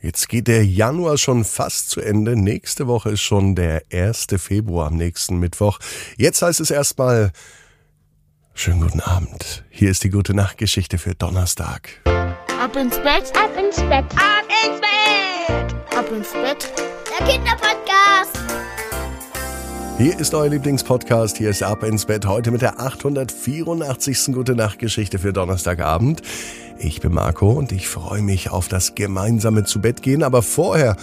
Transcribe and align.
Jetzt 0.00 0.28
geht 0.28 0.46
der 0.46 0.64
Januar 0.64 1.18
schon 1.18 1.44
fast 1.44 1.90
zu 1.90 2.00
Ende. 2.00 2.36
Nächste 2.36 2.86
Woche 2.86 3.10
ist 3.10 3.22
schon 3.22 3.56
der 3.56 3.82
1. 3.92 4.28
Februar 4.36 4.86
am 4.86 4.96
nächsten 4.96 5.38
Mittwoch. 5.38 5.80
Jetzt 6.16 6.40
heißt 6.40 6.60
es 6.60 6.70
erstmal 6.70 7.32
schönen 8.54 8.80
guten 8.80 9.00
Abend. 9.00 9.64
Hier 9.70 9.90
ist 9.90 10.04
die 10.04 10.10
gute 10.10 10.34
Nachtgeschichte 10.34 10.98
für 10.98 11.16
Donnerstag. 11.16 11.90
Ab 12.04 12.76
ins 12.76 12.96
Bett, 12.98 13.32
ab 13.36 13.50
ins 13.58 13.76
Bett, 13.76 14.04
ab 14.14 14.44
ins 14.64 14.80
Bett, 14.80 15.96
ab 15.96 16.12
ins 16.12 16.32
Bett. 16.32 16.72
Der 17.18 17.26
Kinderpodcast. 17.26 18.38
Hier 19.98 20.16
ist 20.16 20.32
euer 20.32 20.48
Lieblingspodcast. 20.48 21.38
Hier 21.38 21.50
ist 21.50 21.64
Ab 21.64 21.82
ins 21.82 22.06
Bett 22.06 22.24
heute 22.24 22.52
mit 22.52 22.62
der 22.62 22.78
884. 22.78 24.32
Gute 24.32 24.54
Nachtgeschichte 24.54 25.18
für 25.18 25.32
Donnerstagabend. 25.32 26.22
Ich 26.78 27.00
bin 27.00 27.12
Marco 27.12 27.50
und 27.50 27.72
ich 27.72 27.88
freue 27.88 28.22
mich 28.22 28.50
auf 28.50 28.68
das 28.68 28.94
gemeinsame 28.94 29.64
zu 29.64 29.80
Bett 29.80 30.02
gehen, 30.02 30.22
aber 30.22 30.42
vorher 30.42 30.96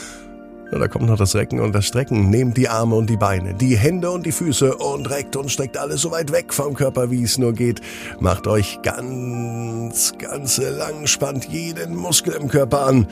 na, 0.72 0.80
da 0.80 0.88
kommt 0.88 1.06
noch 1.06 1.18
das 1.18 1.36
Recken 1.36 1.60
und 1.60 1.74
das 1.74 1.86
Strecken. 1.86 2.30
Nehmt 2.30 2.58
die 2.58 2.68
Arme 2.70 2.96
und 2.96 3.10
die 3.10 3.18
Beine, 3.18 3.54
die 3.54 3.78
Hände 3.78 4.10
und 4.10 4.26
die 4.26 4.32
Füße 4.32 4.76
und 4.76 5.10
reckt 5.10 5.36
und 5.36 5.52
streckt 5.52 5.78
alles 5.78 6.02
so 6.02 6.12
weit 6.12 6.32
weg 6.32 6.54
vom 6.54 6.74
Körper, 6.74 7.12
wie 7.12 7.24
es 7.24 7.38
nur 7.38 7.54
geht. 7.54 7.82
Macht 8.20 8.48
euch 8.48 8.80
ganz, 8.82 10.14
ganz 10.18 10.58
lang, 10.58 11.06
spannt 11.06 11.46
jeden 11.46 11.96
Muskel 11.96 12.34
im 12.34 12.48
Körper 12.48 12.88
an. 12.88 13.08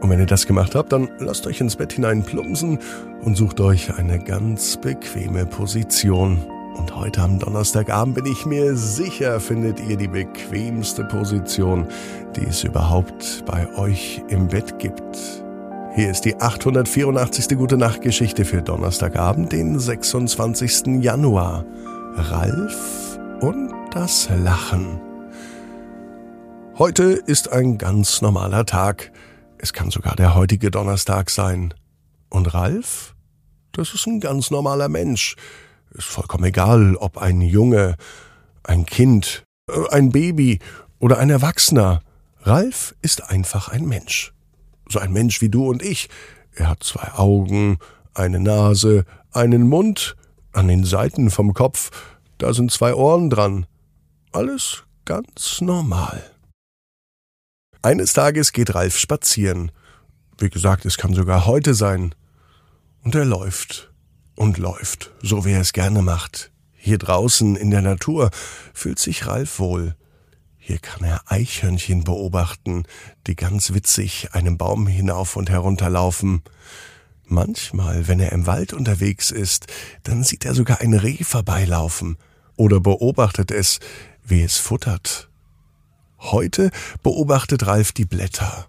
Und 0.00 0.10
wenn 0.10 0.20
ihr 0.20 0.26
das 0.26 0.46
gemacht 0.46 0.74
habt, 0.74 0.92
dann 0.92 1.08
lasst 1.18 1.46
euch 1.46 1.60
ins 1.60 1.76
Bett 1.76 1.92
hinein 1.94 2.22
plumpsen 2.22 2.78
und 3.22 3.36
sucht 3.36 3.60
euch 3.60 3.92
eine 3.96 4.18
ganz 4.18 4.76
bequeme 4.76 5.46
Position. 5.46 6.38
Und 6.84 6.96
heute 6.96 7.22
am 7.22 7.38
Donnerstagabend 7.38 8.14
bin 8.14 8.26
ich 8.26 8.44
mir 8.44 8.76
sicher, 8.76 9.40
findet 9.40 9.80
ihr 9.80 9.96
die 9.96 10.06
bequemste 10.06 11.02
Position, 11.04 11.88
die 12.36 12.44
es 12.44 12.62
überhaupt 12.62 13.42
bei 13.46 13.66
euch 13.78 14.22
im 14.28 14.48
Bett 14.48 14.78
gibt. 14.78 15.16
Hier 15.94 16.10
ist 16.10 16.26
die 16.26 16.38
884. 16.38 17.56
Gute 17.56 17.78
Nacht 17.78 18.02
Geschichte 18.02 18.44
für 18.44 18.60
Donnerstagabend, 18.60 19.50
den 19.52 19.78
26. 19.78 21.02
Januar. 21.02 21.64
Ralf 22.16 23.18
und 23.40 23.72
das 23.90 24.28
Lachen. 24.44 25.00
Heute 26.76 27.04
ist 27.04 27.50
ein 27.50 27.78
ganz 27.78 28.20
normaler 28.20 28.66
Tag. 28.66 29.10
Es 29.56 29.72
kann 29.72 29.90
sogar 29.90 30.16
der 30.16 30.34
heutige 30.34 30.70
Donnerstag 30.70 31.30
sein. 31.30 31.72
Und 32.28 32.52
Ralf? 32.52 33.14
Das 33.72 33.94
ist 33.94 34.06
ein 34.06 34.20
ganz 34.20 34.50
normaler 34.50 34.90
Mensch. 34.90 35.34
Ist 35.94 36.08
vollkommen 36.08 36.44
egal, 36.44 36.96
ob 36.96 37.18
ein 37.18 37.40
Junge, 37.40 37.96
ein 38.62 38.84
Kind, 38.84 39.44
äh, 39.70 39.88
ein 39.90 40.10
Baby 40.10 40.58
oder 40.98 41.18
ein 41.18 41.30
Erwachsener. 41.30 42.02
Ralf 42.42 42.94
ist 43.00 43.30
einfach 43.30 43.68
ein 43.68 43.86
Mensch. 43.86 44.32
So 44.88 44.98
ein 44.98 45.12
Mensch 45.12 45.40
wie 45.40 45.48
du 45.48 45.68
und 45.68 45.82
ich. 45.82 46.08
Er 46.52 46.68
hat 46.68 46.82
zwei 46.82 47.12
Augen, 47.14 47.78
eine 48.12 48.40
Nase, 48.40 49.04
einen 49.32 49.68
Mund, 49.68 50.16
an 50.52 50.68
den 50.68 50.84
Seiten 50.84 51.30
vom 51.30 51.54
Kopf, 51.54 51.90
da 52.38 52.52
sind 52.52 52.70
zwei 52.70 52.94
Ohren 52.94 53.30
dran. 53.30 53.66
Alles 54.32 54.84
ganz 55.04 55.60
normal. 55.60 56.22
Eines 57.82 58.12
Tages 58.12 58.52
geht 58.52 58.74
Ralf 58.74 58.98
spazieren. 58.98 59.70
Wie 60.38 60.50
gesagt, 60.50 60.84
es 60.84 60.96
kann 60.96 61.14
sogar 61.14 61.46
heute 61.46 61.74
sein. 61.74 62.14
Und 63.02 63.14
er 63.14 63.24
läuft 63.24 63.92
und 64.34 64.58
läuft, 64.58 65.12
so 65.22 65.44
wie 65.44 65.52
er 65.52 65.60
es 65.60 65.72
gerne 65.72 66.02
macht. 66.02 66.50
Hier 66.72 66.98
draußen 66.98 67.56
in 67.56 67.70
der 67.70 67.82
Natur 67.82 68.30
fühlt 68.72 68.98
sich 68.98 69.26
Ralf 69.26 69.58
wohl. 69.58 69.96
Hier 70.58 70.78
kann 70.78 71.04
er 71.04 71.22
Eichhörnchen 71.26 72.04
beobachten, 72.04 72.84
die 73.26 73.36
ganz 73.36 73.74
witzig 73.74 74.28
einem 74.32 74.56
Baum 74.56 74.86
hinauf 74.86 75.36
und 75.36 75.50
herunter 75.50 75.90
laufen. 75.90 76.42
Manchmal, 77.26 78.08
wenn 78.08 78.20
er 78.20 78.32
im 78.32 78.46
Wald 78.46 78.72
unterwegs 78.72 79.30
ist, 79.30 79.66
dann 80.02 80.24
sieht 80.24 80.44
er 80.44 80.54
sogar 80.54 80.80
ein 80.80 80.94
Reh 80.94 81.22
vorbeilaufen 81.22 82.16
oder 82.56 82.80
beobachtet 82.80 83.50
es, 83.50 83.80
wie 84.24 84.42
es 84.42 84.58
futtert. 84.58 85.28
Heute 86.18 86.70
beobachtet 87.02 87.66
Ralf 87.66 87.92
die 87.92 88.06
Blätter. 88.06 88.66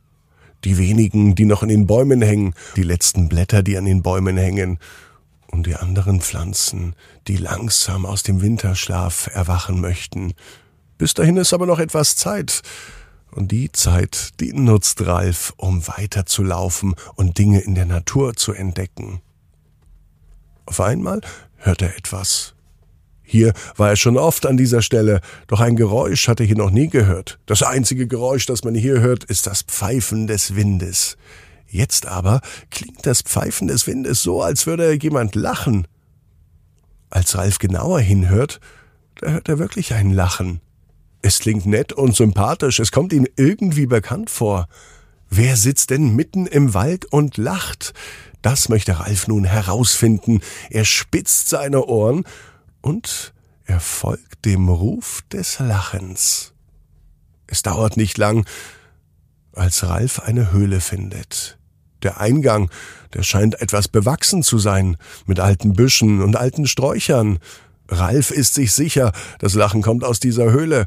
Die 0.64 0.78
wenigen, 0.78 1.36
die 1.36 1.46
noch 1.46 1.64
in 1.64 1.70
den 1.70 1.88
Bäumen 1.88 2.22
hängen, 2.22 2.56
die 2.76 2.84
letzten 2.84 3.30
Blätter, 3.30 3.62
die 3.62 3.78
an 3.78 3.86
den 3.86 4.02
Bäumen 4.02 4.36
hängen, 4.36 4.80
und 5.56 5.68
die 5.68 5.76
anderen 5.76 6.20
Pflanzen, 6.20 6.96
die 7.30 7.38
langsam 7.38 8.06
aus 8.06 8.24
dem 8.24 8.42
Winterschlaf 8.42 9.30
erwachen 9.34 9.80
möchten, 9.80 10.34
bis 10.98 11.14
dahin 11.14 11.38
ist 11.38 11.54
aber 11.54 11.66
noch 11.66 11.80
etwas 11.80 12.18
Zeit. 12.18 12.62
Und 13.32 13.52
die 13.52 13.72
Zeit, 13.72 14.40
die 14.42 14.52
nutzt 14.52 15.06
Ralf, 15.06 15.54
um 15.56 15.88
weiterzulaufen 15.88 16.96
und 17.16 17.38
Dinge 17.38 17.62
in 17.62 17.74
der 17.74 17.86
Natur 17.86 18.36
zu 18.36 18.52
entdecken. 18.52 19.22
Auf 20.66 20.82
einmal 20.82 21.22
hört 21.56 21.82
er 21.82 21.96
etwas. 21.98 22.54
Hier 23.24 23.54
war 23.78 23.90
er 23.90 23.96
schon 23.96 24.18
oft 24.18 24.46
an 24.46 24.58
dieser 24.58 24.82
Stelle, 24.82 25.22
doch 25.48 25.62
ein 25.62 25.78
Geräusch 25.78 26.28
hat 26.28 26.42
er 26.42 26.46
hier 26.46 26.58
noch 26.58 26.70
nie 26.70 26.90
gehört. 26.90 27.40
Das 27.46 27.64
einzige 27.64 28.08
Geräusch, 28.08 28.46
das 28.46 28.64
man 28.64 28.76
hier 28.76 29.00
hört, 29.00 29.24
ist 29.24 29.48
das 29.48 29.64
Pfeifen 29.64 30.28
des 30.28 30.56
Windes. 30.56 31.18
Jetzt 31.68 32.06
aber 32.06 32.42
klingt 32.70 33.06
das 33.06 33.22
Pfeifen 33.22 33.68
des 33.68 33.88
Windes 33.88 34.22
so, 34.22 34.42
als 34.42 34.66
würde 34.66 34.94
jemand 34.94 35.36
lachen. 35.36 35.88
Als 37.10 37.38
Ralf 37.38 37.60
genauer 37.60 38.00
hinhört, 38.00 38.60
da 39.16 39.32
hört 39.32 39.50
er 39.50 39.60
wirklich 39.60 39.94
ein 39.94 40.12
Lachen. 40.12 40.62
Es 41.22 41.40
klingt 41.40 41.66
nett 41.66 41.94
und 41.94 42.16
sympathisch, 42.16 42.80
es 42.80 42.92
kommt 42.92 43.12
ihm 43.12 43.28
irgendwie 43.36 43.88
bekannt 43.88 44.30
vor. 44.30 44.68
Wer 45.30 45.58
sitzt 45.58 45.90
denn 45.90 46.16
mitten 46.16 46.46
im 46.46 46.74
Wald 46.74 47.06
und 47.06 47.38
lacht? 47.38 47.94
Das 48.42 48.70
möchte 48.70 49.00
Ralf 49.00 49.28
nun 49.28 49.44
herausfinden. 49.44 50.42
Er 50.70 50.86
spitzt 50.86 51.50
seine 51.50 51.86
Ohren 51.86 52.26
und 52.82 53.34
er 53.66 53.80
folgt 53.80 54.46
dem 54.46 54.70
Ruf 54.70 55.24
des 55.32 55.58
Lachens. 55.58 56.54
Es 57.48 57.64
dauert 57.64 57.98
nicht 57.98 58.18
lang, 58.20 58.46
als 59.58 59.88
Ralf 59.88 60.20
eine 60.20 60.52
Höhle 60.52 60.82
findet. 60.82 61.58
Der 62.04 62.20
Eingang, 62.20 62.70
der 63.14 63.24
scheint 63.24 63.62
etwas 63.62 63.88
bewachsen 63.88 64.44
zu 64.44 64.60
sein, 64.60 64.98
mit 65.26 65.40
alten 65.40 65.74
Büschen 65.74 66.22
und 66.22 66.36
alten 66.36 66.68
Sträuchern. 66.68 67.40
Ralf 67.88 68.32
ist 68.32 68.54
sich 68.54 68.74
sicher, 68.74 69.12
das 69.40 69.54
Lachen 69.56 69.82
kommt 69.82 70.04
aus 70.04 70.20
dieser 70.20 70.52
Höhle. 70.52 70.86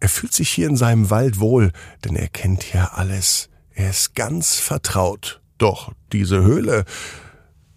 Er 0.00 0.08
fühlt 0.08 0.32
sich 0.32 0.50
hier 0.50 0.68
in 0.68 0.76
seinem 0.76 1.10
Wald 1.10 1.38
wohl, 1.38 1.72
denn 2.04 2.16
er 2.16 2.28
kennt 2.28 2.62
hier 2.62 2.96
alles. 2.96 3.48
Er 3.74 3.90
ist 3.90 4.14
ganz 4.14 4.56
vertraut. 4.56 5.40
Doch 5.58 5.92
diese 6.12 6.42
Höhle, 6.42 6.84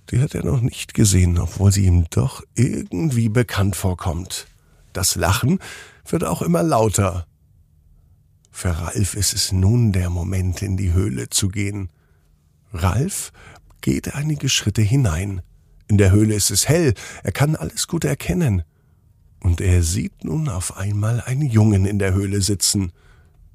die 0.09 0.21
hat 0.21 0.33
er 0.33 0.45
noch 0.45 0.61
nicht 0.61 0.93
gesehen, 0.93 1.37
obwohl 1.37 1.71
sie 1.71 1.85
ihm 1.85 2.05
doch 2.09 2.41
irgendwie 2.55 3.29
bekannt 3.29 3.75
vorkommt. 3.75 4.47
Das 4.93 5.15
Lachen 5.15 5.59
wird 6.07 6.23
auch 6.23 6.41
immer 6.41 6.63
lauter. 6.63 7.26
Für 8.59 8.71
Ralf 8.71 9.13
ist 9.13 9.35
es 9.35 9.51
nun 9.51 9.91
der 9.91 10.09
Moment, 10.09 10.63
in 10.63 10.77
die 10.77 10.91
Höhle 10.91 11.29
zu 11.29 11.49
gehen. 11.49 11.89
Ralf 12.73 13.31
geht 13.81 14.15
einige 14.15 14.49
Schritte 14.49 14.81
hinein. 14.81 15.43
In 15.87 15.99
der 15.99 16.09
Höhle 16.09 16.33
ist 16.33 16.49
es 16.49 16.67
hell, 16.67 16.95
er 17.21 17.31
kann 17.31 17.55
alles 17.55 17.87
gut 17.87 18.03
erkennen. 18.03 18.63
Und 19.41 19.61
er 19.61 19.83
sieht 19.83 20.23
nun 20.23 20.49
auf 20.49 20.75
einmal 20.75 21.21
einen 21.21 21.47
Jungen 21.47 21.85
in 21.85 21.99
der 21.99 22.15
Höhle 22.15 22.41
sitzen. 22.41 22.93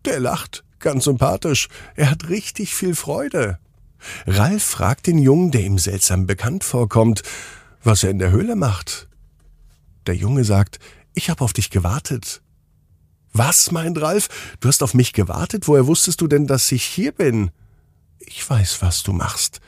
Der 0.04 0.20
lacht, 0.20 0.62
ganz 0.78 1.02
sympathisch, 1.02 1.66
er 1.96 2.08
hat 2.08 2.28
richtig 2.28 2.72
viel 2.72 2.94
Freude. 2.94 3.58
Ralf 4.24 4.62
fragt 4.62 5.08
den 5.08 5.18
Jungen, 5.18 5.50
der 5.50 5.62
ihm 5.62 5.78
seltsam 5.78 6.28
bekannt 6.28 6.62
vorkommt, 6.62 7.24
was 7.82 8.04
er 8.04 8.10
in 8.10 8.20
der 8.20 8.30
Höhle 8.30 8.54
macht. 8.54 9.08
Der 10.06 10.14
Junge 10.14 10.44
sagt, 10.44 10.78
ich 11.12 11.28
habe 11.28 11.42
auf 11.42 11.52
dich 11.52 11.70
gewartet. 11.70 12.40
Was, 13.32 13.70
meint 13.70 14.00
Ralf? 14.00 14.28
Du 14.60 14.68
hast 14.68 14.82
auf 14.82 14.94
mich 14.94 15.12
gewartet? 15.12 15.66
Woher 15.66 15.86
wusstest 15.86 16.20
du 16.20 16.26
denn, 16.26 16.46
dass 16.46 16.70
ich 16.70 16.84
hier 16.84 17.12
bin? 17.12 17.50
Ich 18.18 18.48
weiß, 18.48 18.82
was 18.82 19.02
du 19.02 19.12
machst, 19.12 19.60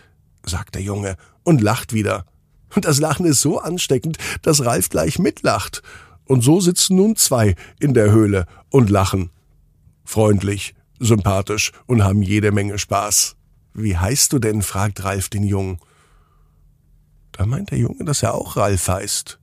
sagt 0.44 0.74
der 0.74 0.82
Junge 0.82 1.16
und 1.42 1.60
lacht 1.60 1.92
wieder. 1.92 2.26
Und 2.74 2.84
das 2.84 2.98
Lachen 3.00 3.24
ist 3.26 3.40
so 3.40 3.58
ansteckend, 3.58 4.18
dass 4.42 4.64
Ralf 4.64 4.88
gleich 4.88 5.18
mitlacht. 5.18 5.82
Und 6.26 6.42
so 6.42 6.60
sitzen 6.60 6.96
nun 6.96 7.16
zwei 7.16 7.54
in 7.78 7.94
der 7.94 8.10
Höhle 8.10 8.46
und 8.70 8.90
lachen. 8.90 9.30
Freundlich, 10.04 10.74
sympathisch 10.98 11.72
und 11.86 12.02
haben 12.02 12.22
jede 12.22 12.52
Menge 12.52 12.78
Spaß. 12.78 13.36
Wie 13.72 13.96
heißt 13.96 14.32
du 14.32 14.38
denn? 14.38 14.62
fragt 14.62 15.04
Ralf 15.04 15.28
den 15.28 15.44
Jungen. 15.44 15.78
Da 17.32 17.46
meint 17.46 17.70
der 17.70 17.78
Junge, 17.78 18.04
dass 18.04 18.22
er 18.22 18.34
auch 18.34 18.56
Ralf 18.56 18.88
heißt. 18.88 19.38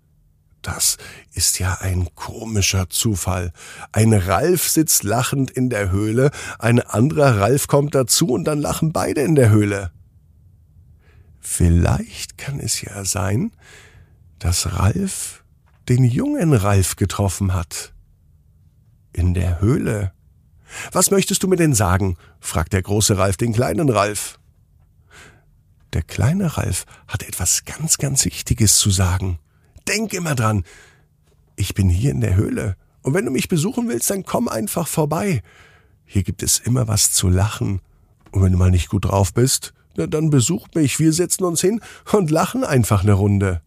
Das 0.62 0.98
ist 1.34 1.58
ja 1.60 1.80
ein 1.82 2.14
komischer 2.14 2.90
Zufall. 2.90 3.52
Ein 3.92 4.14
Ralf 4.14 4.70
sitzt 4.70 5.04
lachend 5.04 5.50
in 5.50 5.70
der 5.70 5.90
Höhle, 5.92 6.30
ein 6.60 6.80
anderer 6.80 7.40
Ralf 7.40 7.68
kommt 7.68 7.96
dazu 7.96 8.28
und 8.28 8.46
dann 8.46 8.60
lachen 8.60 8.92
beide 8.92 9.22
in 9.22 9.36
der 9.36 9.50
Höhle. 9.50 9.92
Vielleicht 11.40 12.38
kann 12.38 12.60
es 12.60 12.82
ja 12.82 13.04
sein, 13.06 13.52
dass 14.38 14.74
Ralf 14.74 15.44
den 15.90 16.04
jungen 16.04 16.54
Ralf 16.54 16.96
getroffen 16.96 17.54
hat. 17.54 17.94
In 19.14 19.34
der 19.34 19.60
Höhle. 19.60 20.14
Was 20.92 21.12
möchtest 21.12 21.44
du 21.44 21.48
mir 21.48 21.58
denn 21.58 21.74
sagen? 21.74 22.18
fragt 22.40 22.74
der 22.74 22.82
große 22.82 23.18
Ralf 23.18 23.36
den 23.36 23.52
kleinen 23.52 23.90
Ralf. 23.90 24.40
Der 25.94 26.04
kleine 26.04 26.56
Ralf 26.56 26.86
hat 27.08 27.24
etwas 27.24 27.66
ganz, 27.66 27.98
ganz 27.98 28.24
Wichtiges 28.24 28.78
zu 28.78 28.92
sagen. 28.92 29.40
Denk 29.88 30.14
immer 30.14 30.36
dran. 30.36 30.64
Ich 31.56 31.74
bin 31.74 31.90
hier 31.90 32.12
in 32.12 32.22
der 32.22 32.36
Höhle. 32.36 32.76
Und 33.02 33.14
wenn 33.14 33.26
du 33.26 33.32
mich 33.32 33.48
besuchen 33.48 33.88
willst, 33.88 34.10
dann 34.10 34.24
komm 34.24 34.48
einfach 34.48 34.88
vorbei. 34.88 35.42
Hier 36.06 36.24
gibt 36.24 36.44
es 36.44 36.60
immer 36.60 36.88
was 36.88 37.12
zu 37.12 37.30
lachen. 37.30 37.82
Und 38.32 38.44
wenn 38.44 38.52
du 38.52 38.58
mal 38.58 38.72
nicht 38.72 38.90
gut 38.90 39.06
drauf 39.06 39.34
bist, 39.34 39.74
na 39.96 40.08
dann 40.08 40.30
besuch 40.30 40.68
mich. 40.76 41.00
Wir 41.00 41.14
setzen 41.14 41.44
uns 41.44 41.62
hin 41.62 41.82
und 42.12 42.32
lachen 42.32 42.64
einfach 42.64 43.04
eine 43.04 43.14
Runde. 43.14 43.62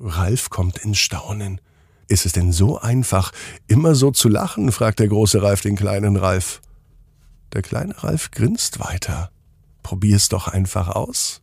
Ralf 0.00 0.50
kommt 0.50 0.78
in 0.78 0.94
Staunen. 0.94 1.60
Ist 2.08 2.24
es 2.24 2.32
denn 2.32 2.52
so 2.52 2.78
einfach, 2.78 3.32
immer 3.66 3.94
so 3.94 4.10
zu 4.10 4.28
lachen? 4.28 4.72
fragt 4.72 4.98
der 4.98 5.08
große 5.08 5.42
Ralf 5.42 5.60
den 5.60 5.76
kleinen 5.76 6.16
Ralf. 6.16 6.62
Der 7.52 7.62
kleine 7.62 8.02
Ralf 8.02 8.30
grinst 8.30 8.80
weiter. 8.80 9.30
Probier's 9.82 10.28
doch 10.28 10.48
einfach 10.48 10.88
aus. 10.88 11.42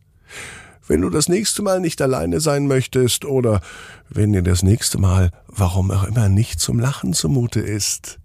Wenn 0.88 1.00
du 1.00 1.10
das 1.10 1.28
nächste 1.28 1.62
Mal 1.62 1.80
nicht 1.80 2.00
alleine 2.00 2.40
sein 2.40 2.66
möchtest 2.66 3.24
oder 3.24 3.60
wenn 4.08 4.32
dir 4.32 4.42
das 4.42 4.62
nächste 4.62 4.98
Mal, 4.98 5.30
warum 5.48 5.90
auch 5.90 6.04
immer, 6.04 6.28
nicht 6.28 6.60
zum 6.60 6.78
Lachen 6.78 7.12
zumute 7.12 7.60
ist, 7.60 8.18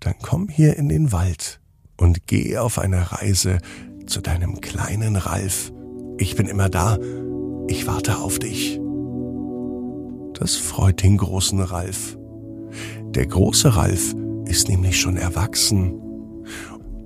dann 0.00 0.14
komm 0.22 0.48
hier 0.48 0.76
in 0.76 0.88
den 0.88 1.10
Wald 1.12 1.60
und 1.96 2.26
geh 2.26 2.56
auf 2.58 2.78
eine 2.78 3.12
Reise 3.12 3.58
zu 4.06 4.20
deinem 4.20 4.60
kleinen 4.60 5.16
Ralf. 5.16 5.72
Ich 6.18 6.36
bin 6.36 6.46
immer 6.46 6.68
da. 6.68 6.98
Ich 7.66 7.86
warte 7.86 8.18
auf 8.18 8.38
dich. 8.38 8.78
Das 10.34 10.56
freut 10.56 11.02
den 11.02 11.16
großen 11.16 11.60
Ralf. 11.60 12.16
Der 13.10 13.26
große 13.26 13.74
Ralf 13.74 14.14
ist 14.46 14.68
nämlich 14.68 15.00
schon 15.00 15.16
erwachsen. 15.16 15.94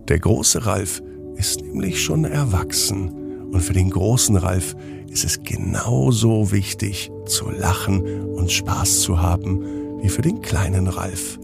Der 0.08 0.18
große 0.18 0.66
Ralf 0.66 1.02
ist 1.36 1.62
nämlich 1.62 2.02
schon 2.02 2.24
erwachsen. 2.24 3.10
Und 3.52 3.60
für 3.60 3.72
den 3.72 3.90
großen 3.90 4.36
Ralf 4.36 4.74
ist 5.08 5.24
es 5.24 5.42
genauso 5.42 6.52
wichtig, 6.52 7.10
zu 7.26 7.50
lachen 7.50 8.24
und 8.24 8.50
Spaß 8.50 9.00
zu 9.00 9.20
haben, 9.20 10.00
wie 10.00 10.08
für 10.08 10.22
den 10.22 10.40
kleinen 10.42 10.86
Ralf. 10.86 11.38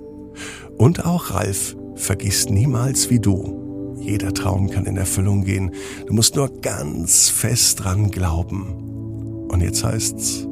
Und 0.77 1.05
auch 1.05 1.31
Ralf 1.31 1.77
vergisst 1.95 2.51
niemals 2.51 3.11
wie 3.11 3.21
du. 3.21 3.97
Jeder 4.01 4.35
Traum 4.35 4.69
kann 4.69 4.87
in 4.87 4.97
Erfüllung 4.97 5.45
gehen. 5.45 5.71
Du 6.07 6.13
musst 6.13 6.37
nur 6.37 6.49
ganz 6.61 7.31
fest 7.31 7.83
dran 7.83 8.11
glauben. 8.11 9.47
Und 9.49 9.61
jetzt 9.61 9.85
heißt's, 9.85 10.47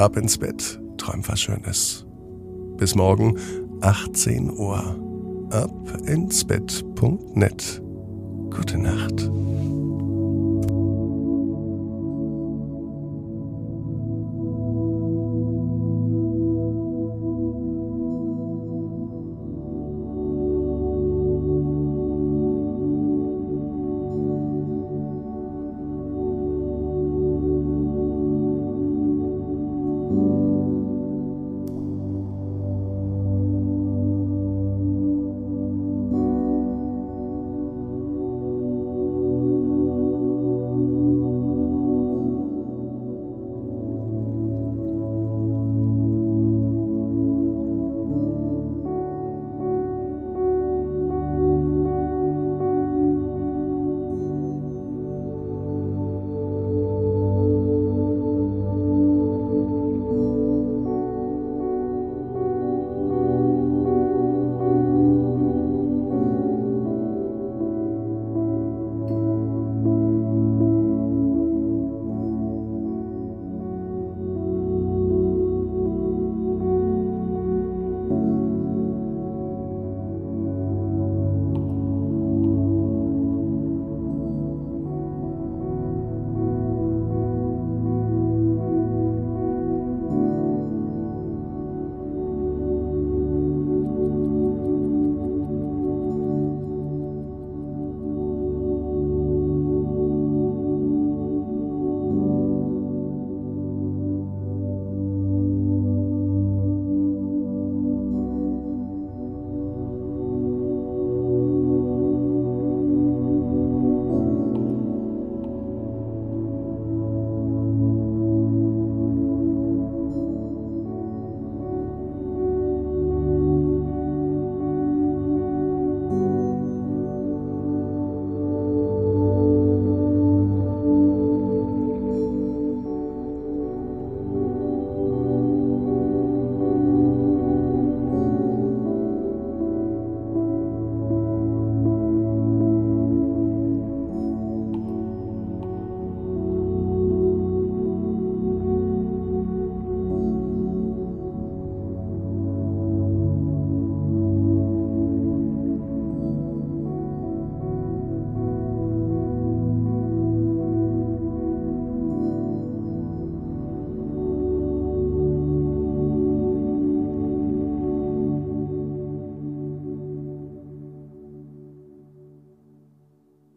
Ab 0.00 0.16
ins 0.16 0.38
Bett, 0.38 0.80
träum 0.96 1.20
was 1.28 1.42
Schönes. 1.42 2.06
Bis 2.78 2.94
morgen, 2.94 3.36
18 3.82 4.50
Uhr. 4.50 4.96
Ab 5.50 5.70
ins 6.06 6.42
Bett.net. 6.44 7.82
Gute 8.50 8.78
Nacht. 8.78 9.30